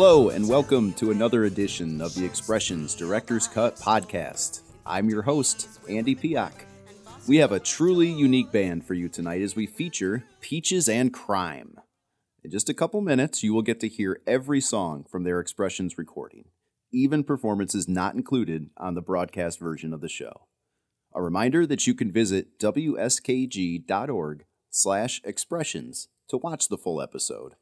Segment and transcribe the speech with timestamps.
[0.00, 4.60] Hello, and welcome to another edition of the Expressions Director's Cut podcast.
[4.86, 6.52] I'm your host, Andy Piak.
[7.26, 11.80] We have a truly unique band for you tonight as we feature Peaches and Crime.
[12.44, 15.98] In just a couple minutes, you will get to hear every song from their Expressions
[15.98, 16.44] recording,
[16.92, 20.46] even performances not included on the broadcast version of the show.
[21.12, 27.54] A reminder that you can visit wskg.org slash expressions to watch the full episode.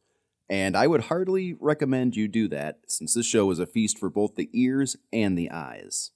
[0.48, 4.08] And I would heartily recommend you do that since this show is a feast for
[4.08, 6.12] both the ears and the eyes.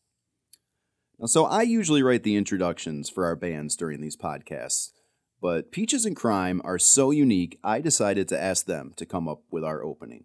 [1.19, 4.93] Now, so I usually write the introductions for our bands during these podcasts,
[5.41, 9.43] but Peaches and Crime are so unique, I decided to ask them to come up
[9.51, 10.25] with our opening.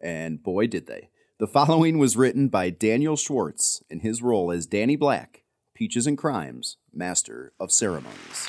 [0.00, 1.10] And boy, did they.
[1.38, 5.42] The following was written by Daniel Schwartz in his role as Danny Black,
[5.74, 8.48] Peaches and Crime's Master of Ceremonies.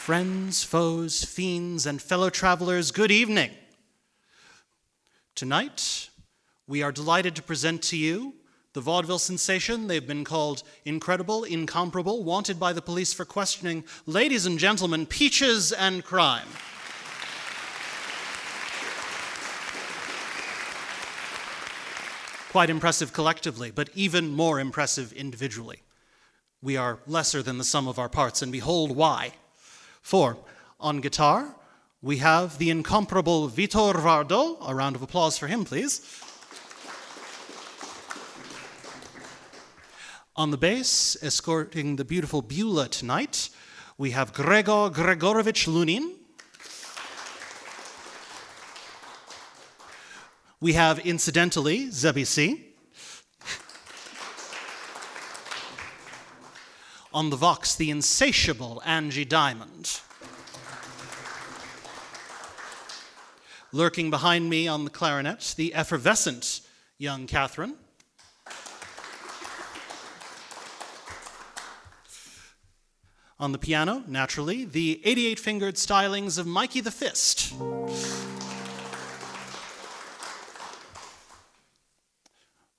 [0.00, 3.50] Friends, foes, fiends, and fellow travelers, good evening.
[5.34, 6.08] Tonight,
[6.66, 8.32] we are delighted to present to you
[8.72, 9.88] the vaudeville sensation.
[9.88, 13.84] They've been called incredible, incomparable, wanted by the police for questioning.
[14.06, 16.48] Ladies and gentlemen, Peaches and Crime.
[22.50, 25.82] Quite impressive collectively, but even more impressive individually.
[26.62, 29.34] We are lesser than the sum of our parts, and behold why.
[30.02, 30.38] For
[30.78, 31.56] on guitar,
[32.02, 34.56] we have the incomparable Vitor Vardo.
[34.66, 36.00] A round of applause for him, please.
[40.36, 43.50] On the bass, escorting the beautiful Beulah tonight,
[43.98, 46.16] we have Gregor Gregorovich Lunin.
[50.60, 52.69] We have, incidentally, Zebisi.
[57.12, 60.00] On the Vox, the insatiable Angie Diamond.
[63.72, 66.60] Lurking behind me on the clarinet, the effervescent
[66.98, 67.74] young Catherine.
[73.40, 77.54] On the piano, naturally, the 88 fingered stylings of Mikey the Fist.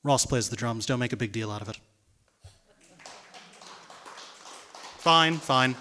[0.03, 1.77] Ross plays the drums, don't make a big deal out of it.
[5.01, 5.75] Fine, fine.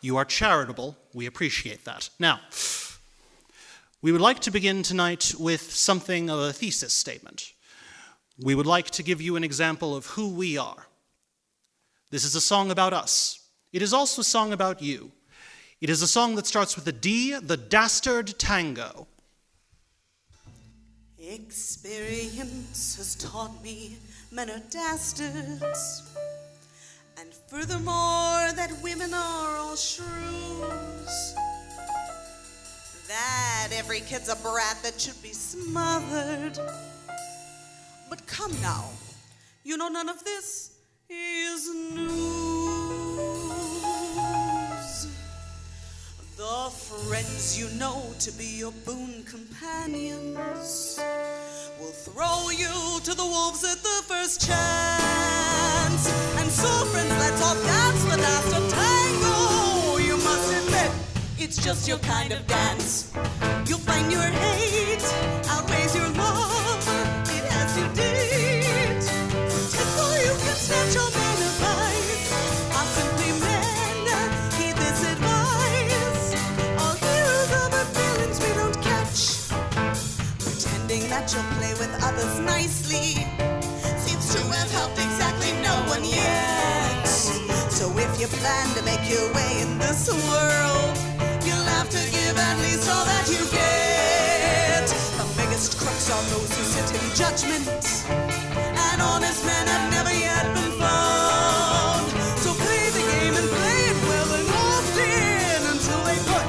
[0.00, 0.96] You are charitable.
[1.12, 2.10] We appreciate that.
[2.20, 2.38] Now,
[4.02, 7.52] we would like to begin tonight with something of a thesis statement.
[8.38, 10.86] We would like to give you an example of who we are.
[12.12, 13.48] This is a song about us.
[13.72, 15.10] It is also a song about you.
[15.80, 19.08] It is a song that starts with a D, the Dastard Tango.
[21.18, 23.96] Experience has taught me
[24.30, 26.14] men are dastards.
[27.18, 31.34] And furthermore, that women are all shrews.
[33.08, 36.58] That every kid's a brat that should be smothered.
[38.08, 38.90] But come now,
[39.64, 40.72] you know none of this
[41.08, 42.70] is news.
[46.36, 50.98] The friends you know to be your boon companions
[51.78, 55.39] will throw you to the wolves at the first chance.
[56.08, 59.98] And so, friends, let's all dance the dance of tango.
[59.98, 60.90] You must admit,
[61.38, 63.12] it's just your kind of dance.
[63.66, 65.04] You'll find your hate
[65.48, 66.88] outweighs your love.
[67.36, 69.02] It has you deed.
[69.74, 72.32] Tango, you can snatch your man advice.
[72.76, 73.96] Are simply men.
[74.56, 76.28] Heed this advice.
[76.80, 79.20] All heroes our feelings we don't catch
[80.38, 83.59] pretending that you'll play with others nicely
[85.90, 87.06] one yet.
[87.78, 90.94] So if you plan to make your way in this world,
[91.44, 94.86] you'll have to give at least all that you get.
[95.18, 100.46] The biggest crooks are those who sit in judgment, and honest men have never yet
[100.54, 102.06] been found.
[102.44, 106.46] So play the game and play it well and often until they put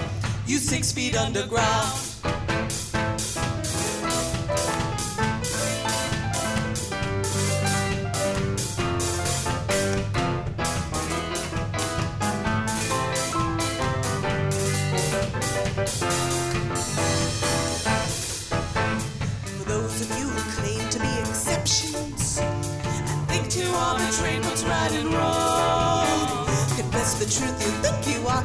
[0.49, 2.10] you six feet underground.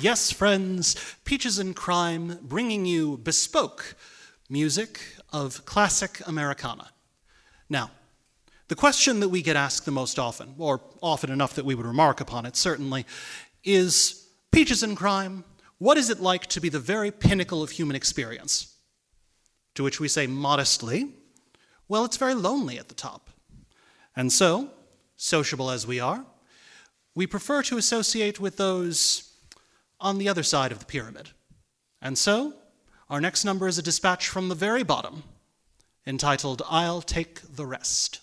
[0.00, 3.96] Yes, friends, Peaches and Crime bringing you bespoke
[4.48, 5.00] music
[5.32, 6.90] of classic Americana.
[7.68, 7.90] Now,
[8.68, 11.84] the question that we get asked the most often, or often enough that we would
[11.84, 13.06] remark upon it certainly,
[13.64, 15.42] is Peaches and Crime,
[15.78, 18.76] what is it like to be the very pinnacle of human experience?
[19.74, 21.08] To which we say modestly,
[21.88, 23.30] well, it's very lonely at the top.
[24.14, 24.70] And so,
[25.16, 26.24] sociable as we are,
[27.16, 29.27] we prefer to associate with those
[30.00, 31.30] on the other side of the pyramid.
[32.00, 32.54] And so,
[33.10, 35.24] our next number is a dispatch from the very bottom
[36.06, 38.20] entitled I'll Take the Rest.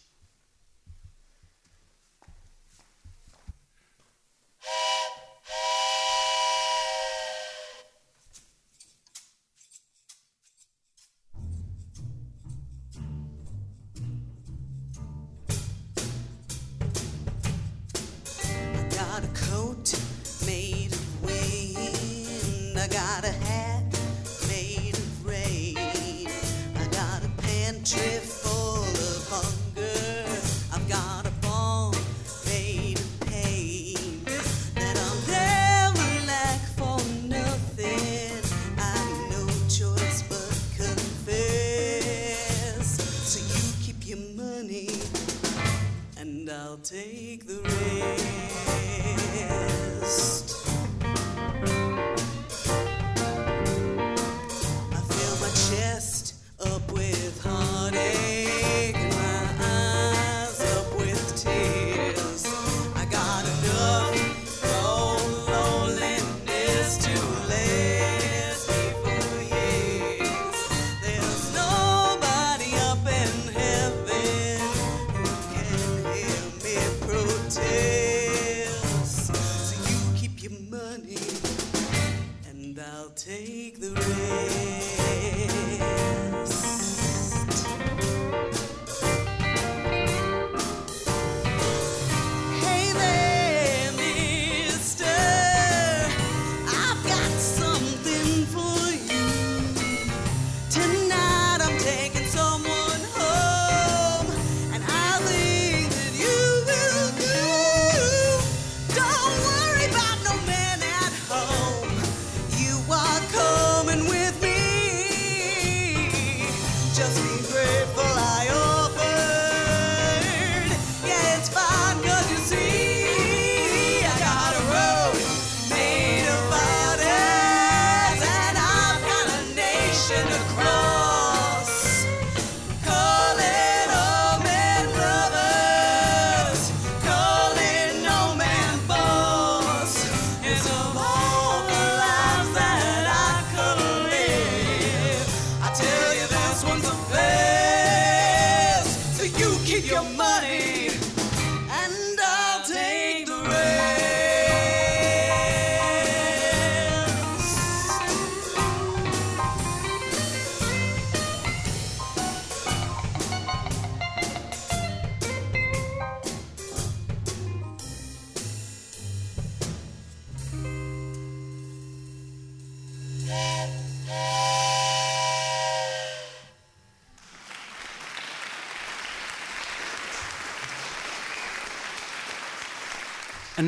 [46.85, 47.74] Take the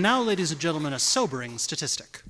[0.08, 2.22] now, ladies and gentlemen, a sobering statistic.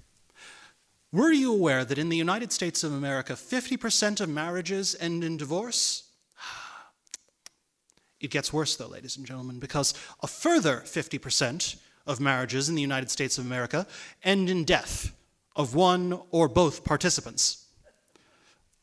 [1.12, 5.38] Were you aware that in the United States of America, 50% of marriages end in
[5.38, 6.10] divorce?
[8.20, 9.94] It gets worse, though, ladies and gentlemen, because
[10.24, 11.76] a further 50%
[12.08, 13.86] of marriages in the United States of America
[14.24, 15.14] end in death
[15.56, 17.68] of one or both participants.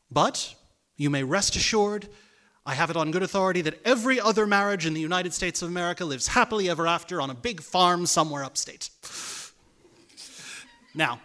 [0.09, 0.55] But
[0.95, 2.07] you may rest assured,
[2.65, 5.69] I have it on good authority, that every other marriage in the United States of
[5.69, 8.89] America lives happily ever after on a big farm somewhere upstate.
[10.95, 11.19] Now,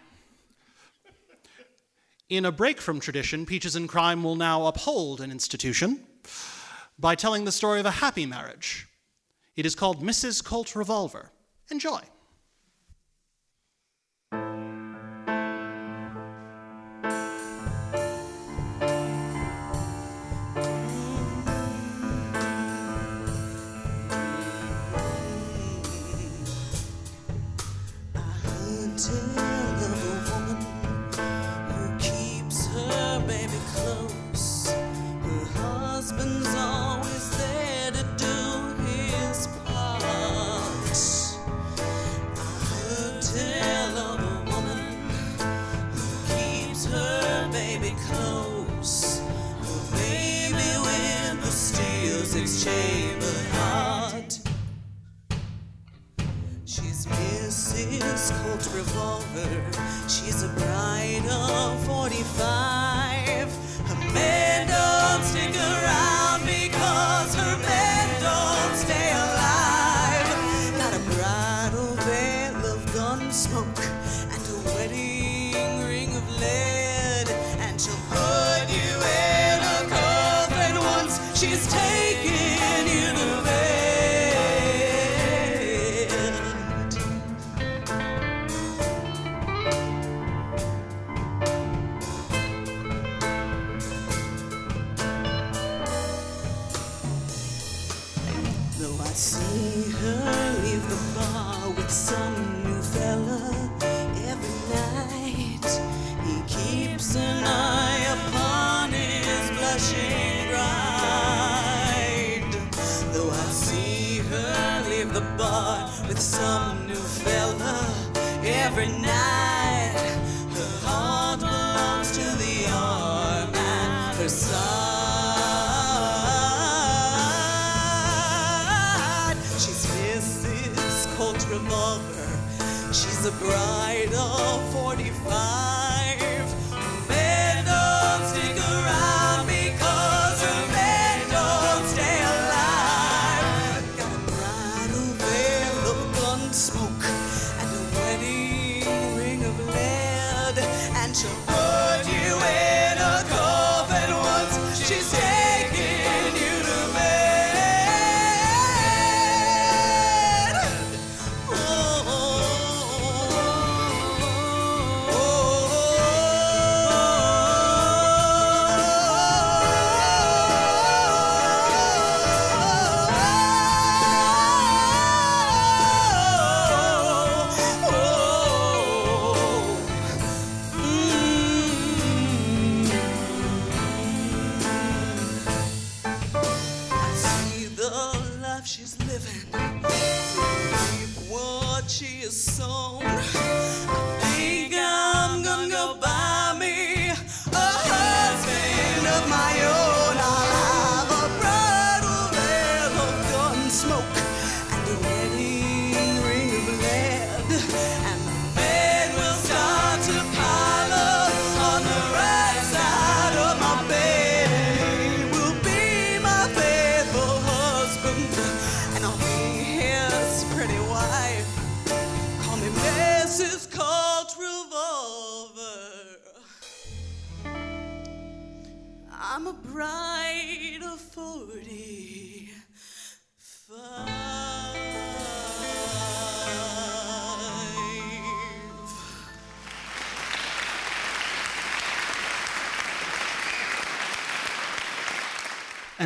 [2.29, 6.05] in a break from tradition, Peaches and Crime will now uphold an institution
[6.99, 8.87] by telling the story of a happy marriage.
[9.57, 10.45] It is called Mrs.
[10.45, 11.31] Colt Revolver.
[11.71, 12.01] Enjoy.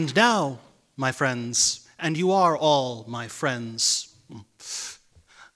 [0.04, 0.58] And now,
[0.99, 4.14] my friends, and you are all my friends,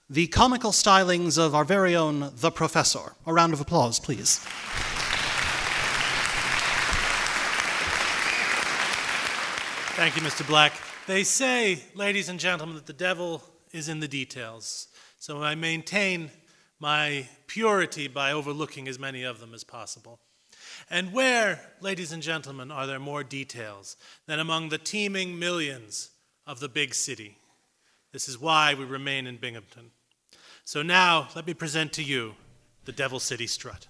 [0.09, 3.13] the comical stylings of our very own The Professor.
[3.27, 4.39] A round of applause, please.
[9.97, 10.47] Thank you, Mr.
[10.47, 10.73] Black.
[11.07, 14.89] They say, ladies and gentlemen, that the devil is in the details.
[15.19, 16.31] So I maintain
[16.81, 20.21] my purity by overlooking as many of them as possible.
[20.91, 26.11] And where, ladies and gentlemen, are there more details than among the teeming millions
[26.47, 27.37] of the big city?
[28.13, 29.91] This is why we remain in Binghamton.
[30.65, 32.35] So now, let me present to you
[32.85, 33.87] the Devil City Strut.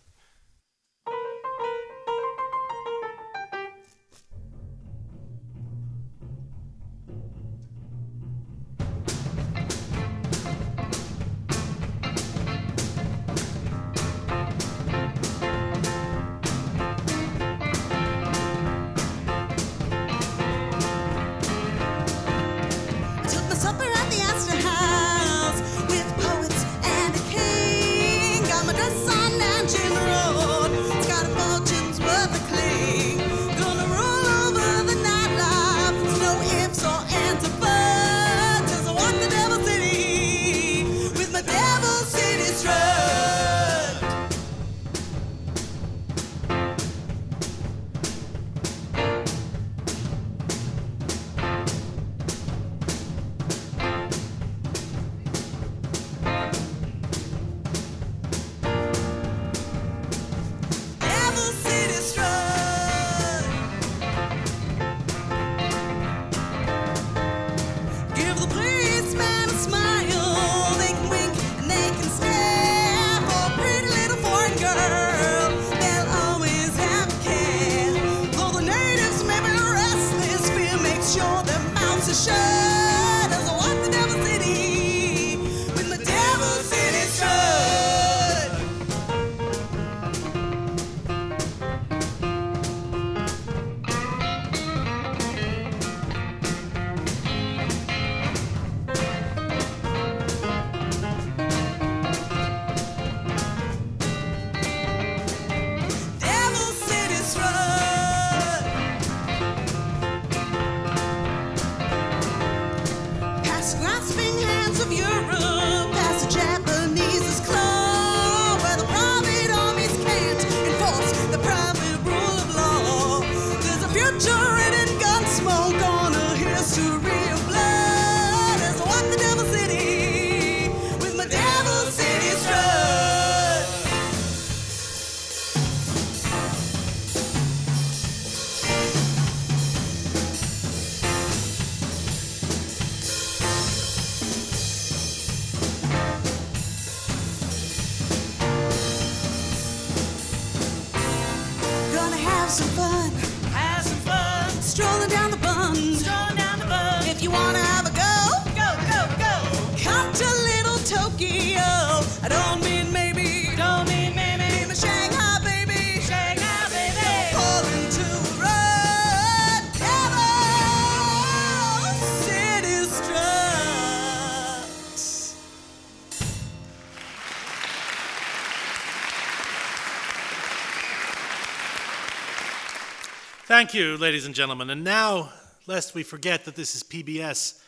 [183.68, 184.70] Thank you, ladies and gentlemen.
[184.70, 185.28] And now,
[185.66, 187.61] lest we forget that this is PBS,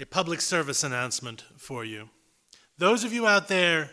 [0.00, 2.10] a public service announcement for you.
[2.76, 3.92] Those of you out there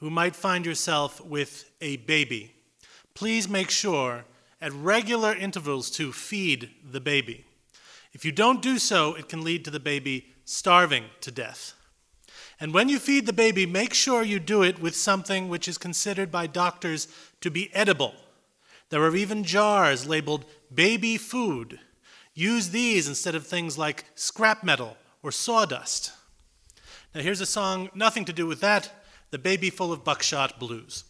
[0.00, 2.52] who might find yourself with a baby,
[3.14, 4.26] please make sure
[4.60, 7.46] at regular intervals to feed the baby.
[8.12, 11.72] If you don't do so, it can lead to the baby starving to death.
[12.60, 15.78] And when you feed the baby, make sure you do it with something which is
[15.78, 17.08] considered by doctors
[17.40, 18.12] to be edible.
[18.90, 21.80] There are even jars labeled baby food.
[22.34, 26.12] Use these instead of things like scrap metal or sawdust.
[27.14, 28.90] Now, here's a song, nothing to do with that
[29.30, 31.04] The Baby Full of Buckshot Blues.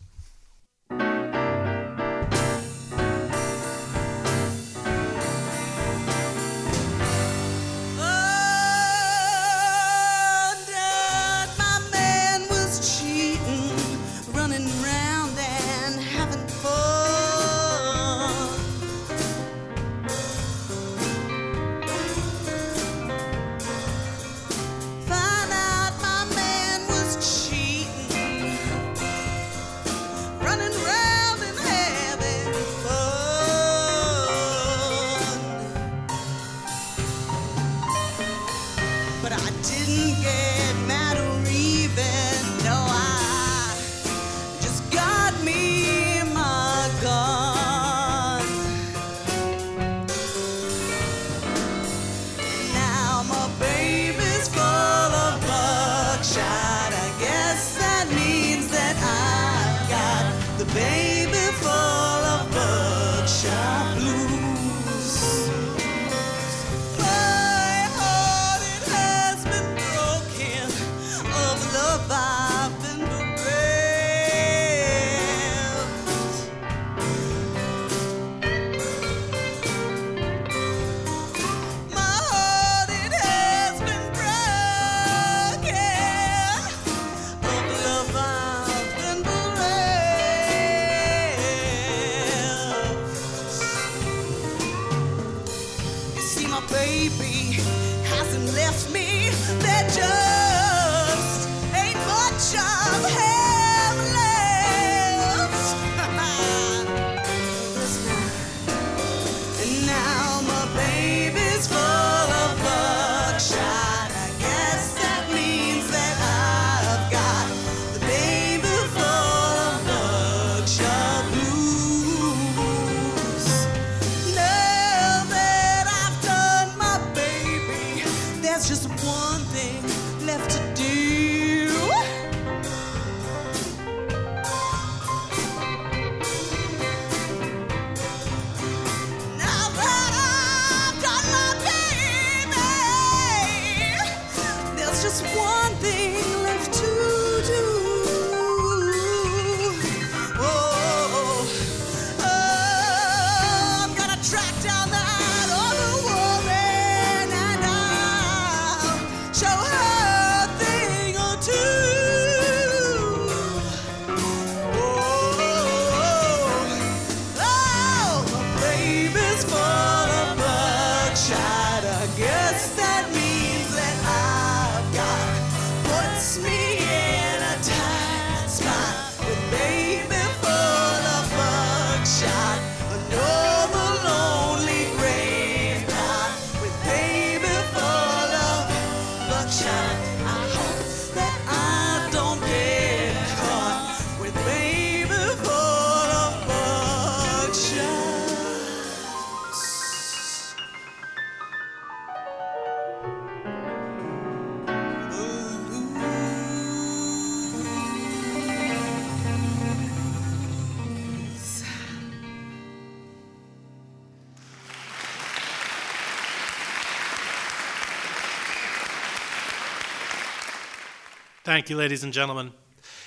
[221.59, 222.53] Thank you, ladies and gentlemen.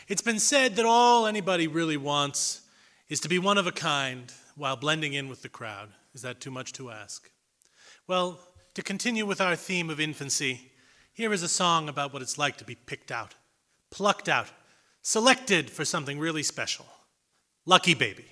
[0.09, 2.63] It's been said that all anybody really wants
[3.07, 5.87] is to be one of a kind while blending in with the crowd.
[6.13, 7.31] Is that too much to ask?
[8.07, 8.41] Well,
[8.73, 10.69] to continue with our theme of infancy,
[11.13, 13.35] here is a song about what it's like to be picked out,
[13.89, 14.47] plucked out,
[15.01, 16.85] selected for something really special.
[17.65, 18.25] Lucky Baby.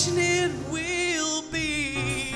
[0.00, 2.32] fortunate will be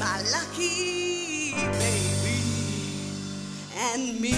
[0.00, 2.40] my lucky baby
[3.76, 4.32] and me.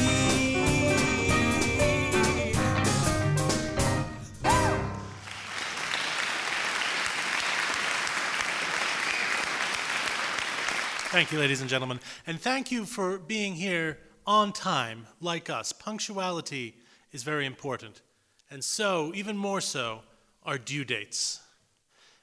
[11.12, 12.00] Thank you, ladies and gentlemen.
[12.26, 15.70] And thank you for being here on time, like us.
[15.72, 16.74] Punctuality
[17.12, 18.02] is very important.
[18.50, 20.00] And so, even more so,
[20.42, 21.40] are due dates.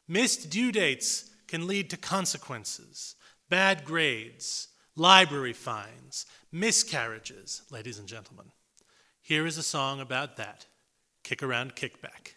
[0.08, 3.16] Missed due dates can lead to consequences,
[3.50, 8.52] bad grades, library fines, miscarriages, ladies and gentlemen.
[9.22, 10.66] Here is a song about that
[11.24, 12.37] Kick Around Kickback.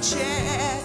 [0.00, 0.77] 切。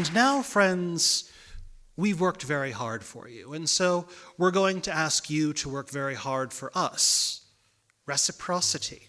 [0.00, 1.30] And now, friends,
[1.94, 4.08] we've worked very hard for you, and so
[4.38, 7.42] we're going to ask you to work very hard for us.
[8.06, 9.08] Reciprocity.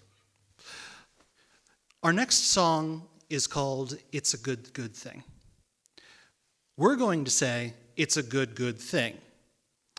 [2.02, 5.24] Our next song is called It's a Good, Good Thing.
[6.76, 9.16] We're going to say, It's a good, good thing.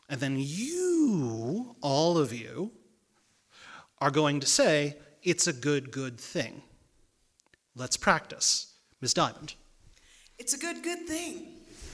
[0.10, 2.72] And then you, all of you,
[4.00, 6.62] are going to say, It's a good, good thing.
[7.76, 8.76] Let's practice.
[9.02, 9.16] Ms.
[9.16, 9.56] Diamond.
[10.40, 11.48] It's a good, good thing.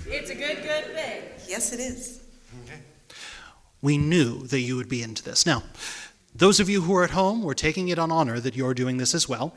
[0.06, 1.24] It's a good, good thing.
[1.48, 2.24] Yes, it is.
[2.64, 2.80] Okay.
[3.82, 5.46] We knew that you would be into this.
[5.46, 5.64] Now,
[6.34, 8.98] those of you who are at home, we're taking it on honor that you're doing
[8.98, 9.56] this as well.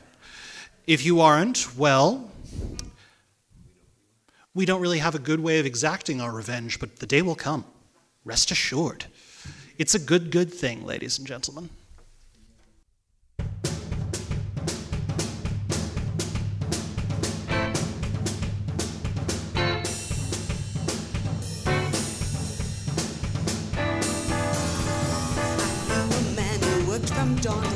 [0.85, 2.29] If you aren't, well,
[4.53, 7.35] we don't really have a good way of exacting our revenge, but the day will
[7.35, 7.65] come.
[8.25, 9.05] Rest assured.
[9.77, 11.69] It's a good, good thing, ladies and gentlemen.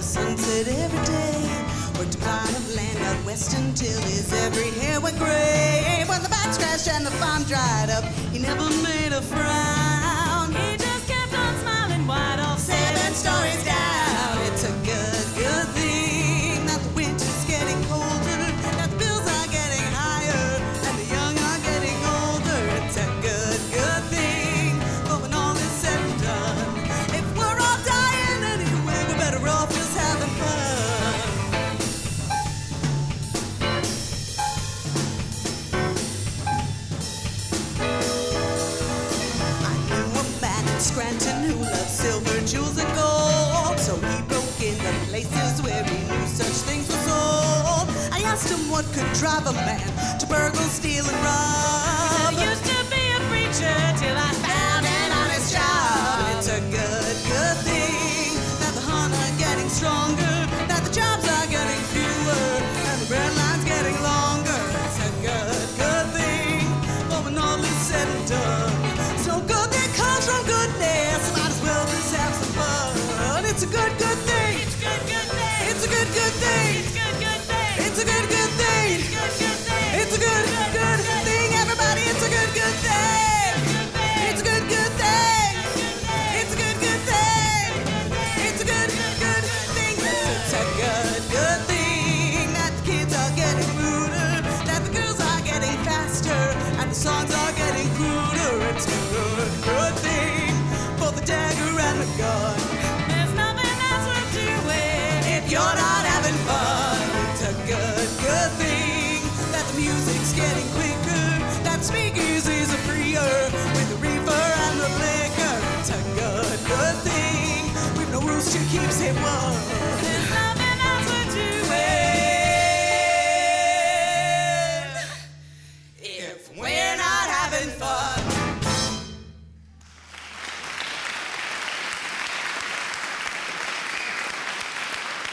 [0.08, 2.00] sunset every day.
[2.00, 6.06] Worked a plot of land out west until his every hair went gray.
[6.08, 10.54] When the bats crashed and the farm dried up, he never made a frown.
[10.54, 12.60] He just kept on smiling wide off.
[12.60, 13.77] Seven stories down.
[48.28, 49.88] asked him what could drive a man
[50.20, 52.34] to burgle, steal, and rob.
[52.34, 54.47] I used to be a preacher till I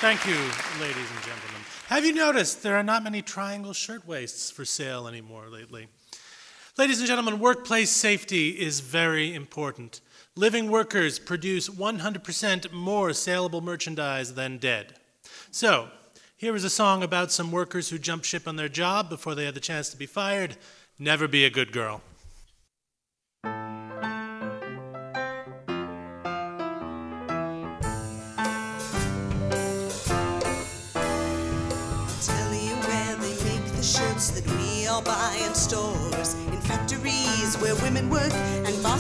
[0.05, 0.35] Thank you,
[0.83, 1.63] ladies and gentlemen.
[1.87, 5.89] Have you noticed there are not many triangle shirtwaists for sale anymore lately?
[6.77, 10.03] Ladies and gentlemen, workplace safety is very important.
[10.37, 14.97] Living workers produce 100% more saleable merchandise than dead.
[15.51, 15.89] So,
[16.37, 19.47] here is a song about some workers who jumped ship on their job before they
[19.47, 20.59] had the chance to be fired.
[20.99, 22.03] Never be a good girl.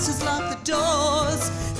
[0.04, 1.73] horses lock the doors.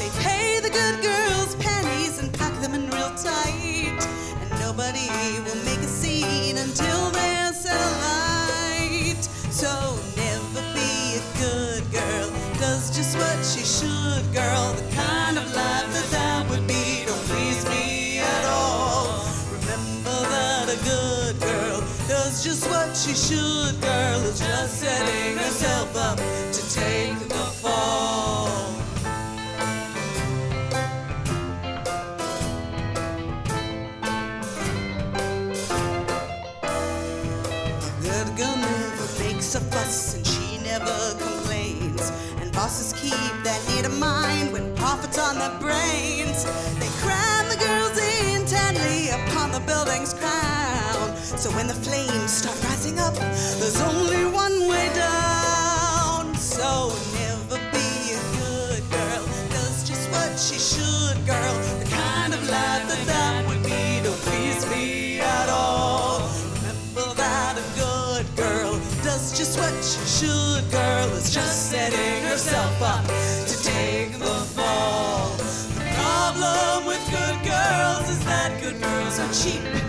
[51.36, 56.32] So when the flames start rising up, there's only one way down.
[56.36, 59.24] So never be a good girl.
[59.50, 61.54] Does just what she should, girl.
[61.80, 66.30] The kind of life that that would be don't please me at all.
[66.62, 71.08] Remember that a good girl does just what she should, girl.
[71.18, 75.36] Is just setting herself up to take the fall.
[75.74, 79.83] The problem with good girls is that good girls are cheap.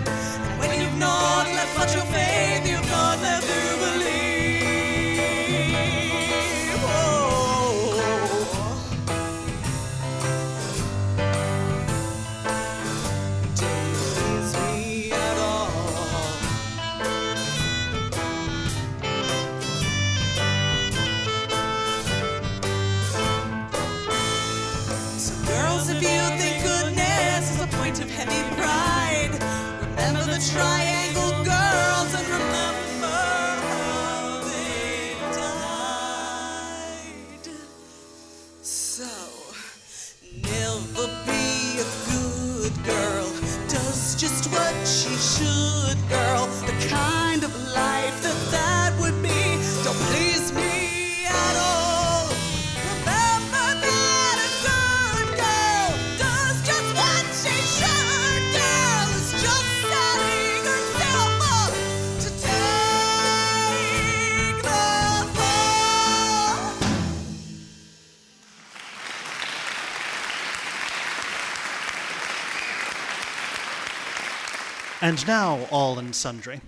[75.24, 76.60] Now, all and sundry.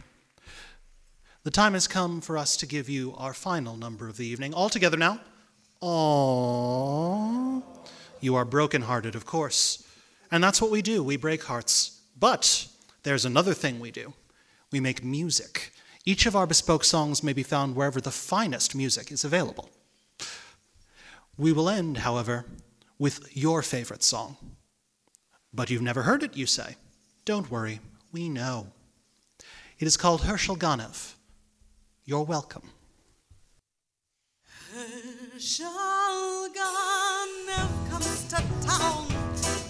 [1.42, 4.54] The time has come for us to give you our final number of the evening.
[4.54, 5.18] All together now.
[5.82, 7.62] Aww.
[8.20, 9.84] You are brokenhearted, of course.
[10.30, 11.02] And that's what we do.
[11.02, 12.00] We break hearts.
[12.18, 12.68] But
[13.02, 14.12] there's another thing we do.
[14.70, 15.72] We make music.
[16.04, 19.70] Each of our bespoke songs may be found wherever the finest music is available.
[21.36, 22.44] We will end, however,
[22.98, 24.36] with your favorite song.
[25.52, 26.76] But you've never heard it, you say.
[27.24, 27.80] Don't worry,
[28.12, 28.68] we know.
[29.78, 31.14] It is called Herschel Ganev.
[32.04, 32.70] You're welcome.
[34.72, 39.06] Herschel Ganev comes to town.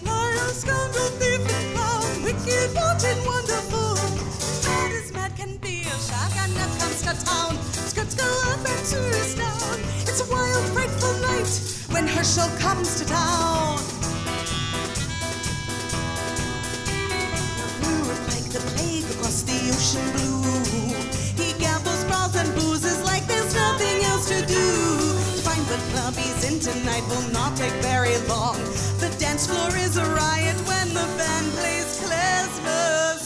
[0.03, 2.23] Liar, scoundrel, thief, and clown.
[2.23, 3.95] Wicked, wanton, wonderful.
[4.65, 5.83] Mad as mad can be.
[5.83, 7.57] Herschel Ganev comes to town.
[7.89, 9.79] Skirts go up and tourists down.
[10.07, 11.49] It's a wild, frightful night
[11.93, 13.79] when Herschel comes to town.
[18.49, 20.41] The plague across the ocean blue.
[21.37, 24.65] He gambles, brawls, and boozes like there's nothing else to do.
[25.35, 28.57] To find what club he's in tonight will not take very long.
[28.97, 33.18] The dance floor is a riot when the band plays klezmer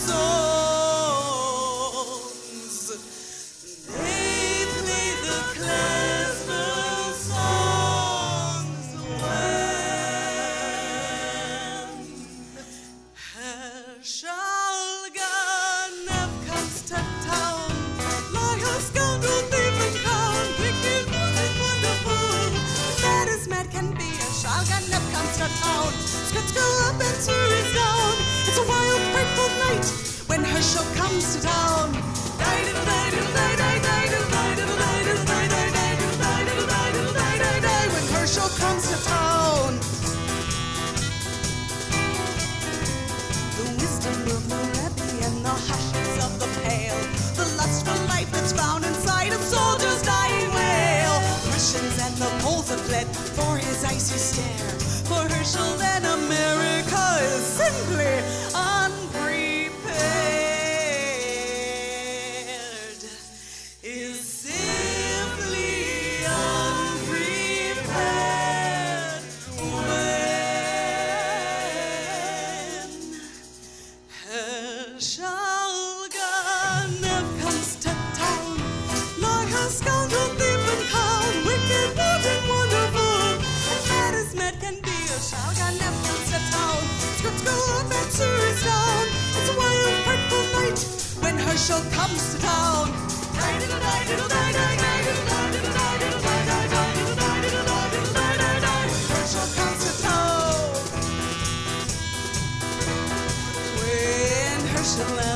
[25.44, 25.92] To town.
[25.92, 28.16] Skirts go up and.
[28.48, 29.86] It's a wild, frightful night
[30.30, 31.92] when Herschel comes to town.
[31.92, 33.53] When
[76.16, 78.56] Ganev comes to town.
[79.20, 81.34] Liar, scoundrel, thief, and clown.
[81.44, 81.90] Wicked,
[82.48, 83.44] wonderful.
[84.00, 84.96] And as mad can be.
[85.12, 86.82] Herschel Ganev comes to town.
[87.44, 87.84] Down.
[89.36, 90.80] It's a wild, frightful night
[91.22, 92.88] when Herschel comes to town.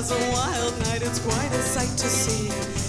[0.08, 2.48] Has a wild night, it's quite a sight to see.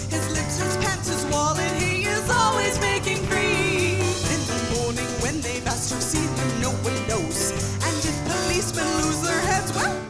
[0.09, 3.99] His lips, his pants, his wallet, he is always making free.
[4.31, 7.51] In the morning when they've asked to see him, no one knows.
[7.83, 10.01] And if policemen lose their heads, well,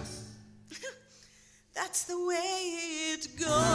[1.73, 2.77] that's the way
[3.15, 3.68] it goes.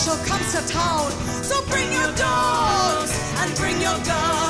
[0.00, 1.10] Herschel comes to town.
[1.42, 4.49] So bring your dogs and bring your guns.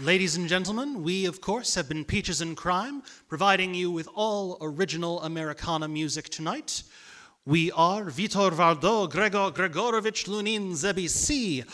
[0.00, 4.58] Ladies and gentlemen, we, of course, have been Peaches and Crime, providing you with all
[4.60, 6.82] original Americana music tonight.
[7.46, 11.64] We are Vitor Vardo, Gregor Gregorovich Lunin Zebisi,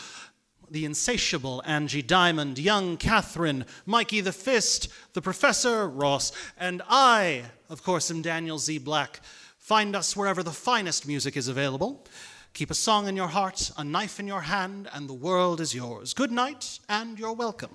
[0.69, 7.81] the insatiable Angie Diamond, young Catherine, Mikey the Fist, the Professor Ross, and I, of
[7.81, 8.77] course, am Daniel Z.
[8.77, 9.21] Black.
[9.57, 12.05] Find us wherever the finest music is available.
[12.53, 15.73] Keep a song in your heart, a knife in your hand, and the world is
[15.73, 16.13] yours.
[16.13, 17.71] Good night, and you're welcome.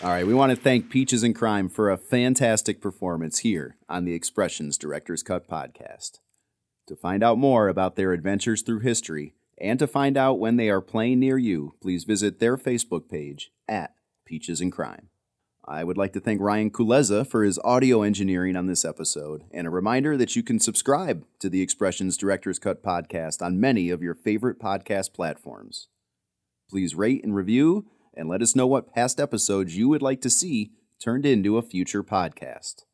[0.00, 4.04] All right, we want to thank Peaches and Crime for a fantastic performance here on
[4.04, 6.20] the Expressions Director's Cut podcast.
[6.86, 10.68] To find out more about their adventures through history and to find out when they
[10.68, 13.94] are playing near you, please visit their Facebook page at
[14.24, 15.08] Peaches and Crime.
[15.66, 19.66] I would like to thank Ryan Kuleza for his audio engineering on this episode, and
[19.66, 24.00] a reminder that you can subscribe to the Expressions Director's Cut podcast on many of
[24.00, 25.88] your favorite podcast platforms.
[26.70, 27.86] Please rate and review
[28.18, 31.62] and let us know what past episodes you would like to see turned into a
[31.62, 32.84] future podcast.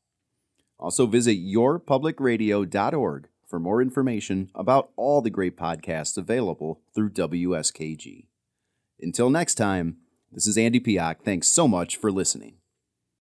[0.78, 8.26] Also, visit yourpublicradio.org for more information about all the great podcasts available through WSKG.
[9.00, 9.96] Until next time,
[10.32, 11.22] this is Andy Piak.
[11.24, 12.56] Thanks so much for listening.